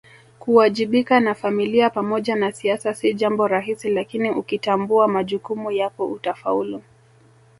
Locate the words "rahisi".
3.47-3.89